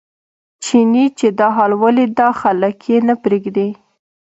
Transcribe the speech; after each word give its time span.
چیني 0.63 1.05
چې 1.17 1.27
دا 1.39 1.47
حال 1.57 1.71
ولیده 1.83 2.27
خلک 2.41 2.77
یې 2.91 2.97
نه 3.07 3.15
پرېږدي. 3.23 3.69